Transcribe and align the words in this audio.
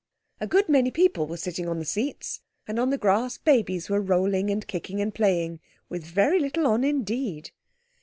A 0.39 0.47
good 0.47 0.67
many 0.67 0.89
people 0.89 1.27
were 1.27 1.37
sitting 1.37 1.69
on 1.69 1.77
the 1.77 1.85
seats, 1.85 2.39
and 2.67 2.79
on 2.79 2.89
the 2.89 2.97
grass 2.97 3.37
babies 3.37 3.87
were 3.87 4.01
rolling 4.01 4.49
and 4.49 4.65
kicking 4.65 4.99
and 4.99 5.13
playing—with 5.13 6.03
very 6.03 6.39
little 6.39 6.65
on 6.65 6.83
indeed. 6.83 7.51